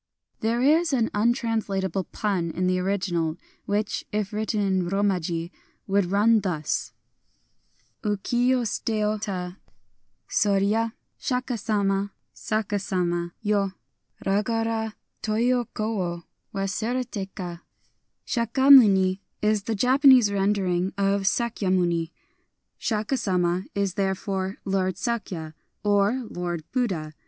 [0.39, 5.51] There is an untranslatable pun in the ori ginal, which, if written in Komaji,
[5.85, 6.91] would run thus:—
[8.03, 9.57] Uki yo wo sut^yo t'a
[10.49, 13.73] o (Shaka Sama )^\ saka sama )^^'
[14.25, 17.61] Ragora to iu ko wo Wasur^td ka?
[18.25, 22.09] SJiahamuni is the Japanese rendering of" Sakyamuni;""
[22.79, 27.13] Shaka Sama" is therefore "Lord Sakya," or "Lord Buddha."